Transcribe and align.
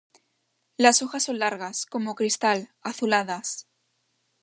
Las 0.77 1.03
hojas 1.03 1.25
son 1.25 1.37
largas, 1.37 1.85
como 1.85 2.15
cristal, 2.15 2.71
azuladas. 2.81 3.67